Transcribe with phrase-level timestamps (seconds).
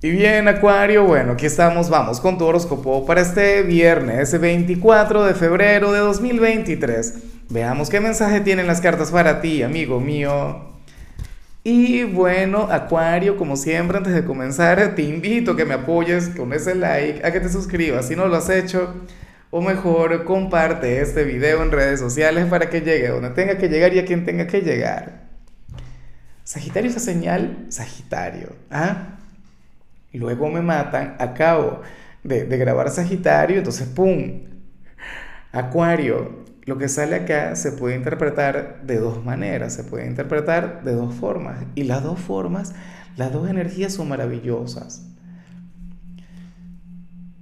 [0.00, 5.34] Y bien, Acuario, bueno, aquí estamos, vamos con tu horóscopo para este viernes 24 de
[5.34, 7.14] febrero de 2023.
[7.48, 10.68] Veamos qué mensaje tienen las cartas para ti, amigo mío.
[11.64, 16.52] Y bueno, Acuario, como siempre, antes de comenzar, te invito a que me apoyes con
[16.52, 18.94] ese like, a que te suscribas si no lo has hecho,
[19.50, 23.92] o mejor, comparte este video en redes sociales para que llegue donde tenga que llegar
[23.92, 25.24] y a quien tenga que llegar.
[26.44, 29.16] Sagitario, esa señal, Sagitario, ¿ah?
[30.12, 31.82] Luego me matan, acabo
[32.24, 34.40] de, de grabar Sagitario, entonces ¡pum!
[35.52, 40.92] Acuario, lo que sale acá se puede interpretar de dos maneras, se puede interpretar de
[40.92, 41.64] dos formas.
[41.74, 42.74] Y las dos formas,
[43.16, 45.06] las dos energías son maravillosas.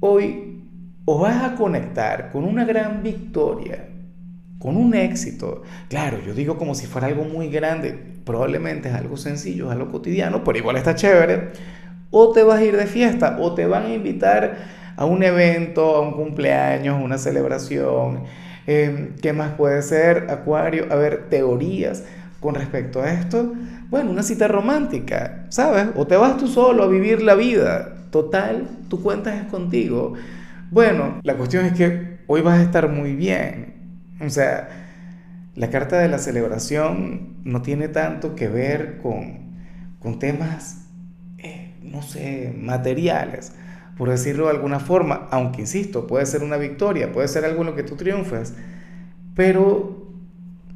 [0.00, 0.62] Hoy
[1.04, 3.88] os vas a conectar con una gran victoria,
[4.60, 5.62] con un éxito.
[5.88, 9.90] Claro, yo digo como si fuera algo muy grande, probablemente es algo sencillo, es algo
[9.90, 11.50] cotidiano, pero igual está chévere
[12.10, 14.56] o te vas a ir de fiesta, o te van a invitar
[14.96, 18.24] a un evento, a un cumpleaños, una celebración.
[18.66, 20.86] Em, ¿Qué más puede ser, Acuario?
[20.90, 22.04] A ver, teorías
[22.40, 23.52] con respecto a esto.
[23.90, 25.88] Bueno, una cita romántica, ¿sabes?
[25.96, 27.94] O te vas tú solo a vivir la vida.
[28.10, 30.14] Total, tu cuenta es contigo.
[30.70, 33.74] Bueno, la cuestión es que hoy vas a estar muy bien.
[34.20, 34.68] O sea,
[35.54, 39.54] la carta de la celebración no tiene tanto que ver con,
[40.00, 40.87] con temas
[41.90, 43.52] no sé, materiales,
[43.96, 47.66] por decirlo de alguna forma, aunque insisto, puede ser una victoria, puede ser algo en
[47.66, 48.54] lo que tú triunfas,
[49.34, 50.06] pero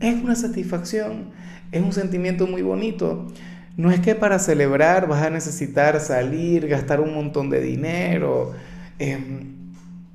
[0.00, 1.30] es una satisfacción,
[1.72, 3.28] es un sentimiento muy bonito.
[3.76, 8.52] No es que para celebrar vas a necesitar salir, gastar un montón de dinero,
[8.98, 9.54] em,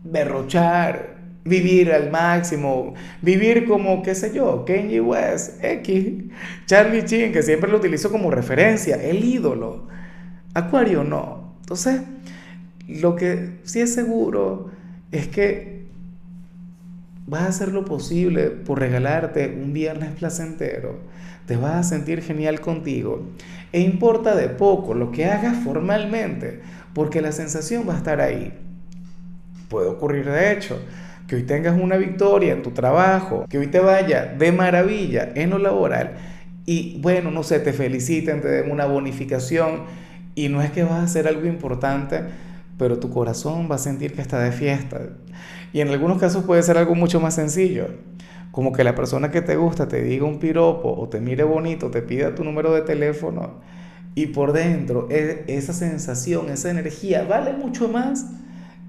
[0.03, 6.25] derrochar, vivir al máximo, vivir como, qué sé yo, Kenji West, X,
[6.65, 9.87] Charlie Chin, que siempre lo utilizo como referencia, el ídolo.
[10.55, 11.53] Acuario no.
[11.59, 12.01] Entonces,
[12.87, 14.71] lo que sí es seguro
[15.11, 15.85] es que
[17.27, 20.99] vas a hacer lo posible por regalarte un viernes placentero.
[21.45, 23.27] Te vas a sentir genial contigo.
[23.73, 26.61] E importa de poco lo que hagas formalmente,
[26.93, 28.53] porque la sensación va a estar ahí.
[29.69, 30.79] Puede ocurrir de hecho
[31.27, 35.49] que hoy tengas una victoria en tu trabajo, que hoy te vaya de maravilla en
[35.49, 36.13] lo laboral
[36.65, 40.04] y bueno, no sé, te feliciten, te den una bonificación
[40.35, 42.21] y no es que vas a hacer algo importante,
[42.77, 44.99] pero tu corazón va a sentir que está de fiesta.
[45.73, 47.87] Y en algunos casos puede ser algo mucho más sencillo,
[48.51, 51.89] como que la persona que te gusta te diga un piropo o te mire bonito,
[51.89, 53.61] te pida tu número de teléfono
[54.15, 58.25] y por dentro e, esa sensación, esa energía vale mucho más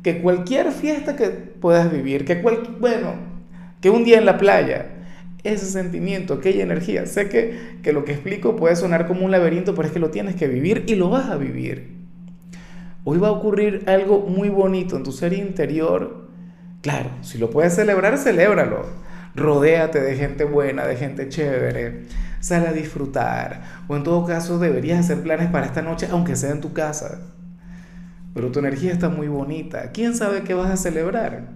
[0.03, 3.15] que cualquier fiesta que puedas vivir, que cual, bueno,
[3.81, 4.87] que un día en la playa
[5.53, 7.07] ese sentimiento, aquella energía.
[7.07, 10.11] Sé que, que lo que explico puede sonar como un laberinto, pero es que lo
[10.11, 11.97] tienes que vivir y lo vas a vivir.
[13.05, 16.27] Hoy va a ocurrir algo muy bonito en tu ser interior.
[16.83, 18.85] Claro, si lo puedes celebrar, celébralo.
[19.37, 22.03] Rodéate de gente buena, de gente chévere.
[22.41, 23.63] Sal a disfrutar.
[23.87, 27.21] O en todo caso, deberías hacer planes para esta noche, aunque sea en tu casa.
[28.35, 29.93] Pero tu energía está muy bonita.
[29.93, 31.56] ¿Quién sabe qué vas a celebrar?